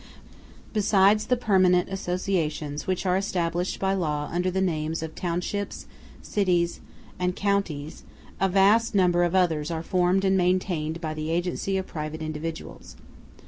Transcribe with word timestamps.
Besides 0.73 1.27
the 1.27 1.37
permanent 1.37 1.87
associations 1.89 2.87
which 2.87 3.05
are 3.05 3.15
established 3.17 3.79
by 3.79 3.93
law 3.93 4.27
under 4.31 4.49
the 4.49 4.59
names 4.59 5.03
of 5.03 5.13
townships, 5.13 5.85
cities, 6.23 6.79
and 7.19 7.35
counties, 7.35 8.01
a 8.39 8.49
vast 8.49 8.95
number 8.95 9.23
of 9.23 9.35
others 9.35 9.69
are 9.69 9.83
formed 9.83 10.25
and 10.25 10.35
maintained 10.35 11.01
by 11.01 11.13
the 11.13 11.29
agency 11.29 11.77
of 11.77 11.85
private 11.85 12.23
individuals. 12.23 12.95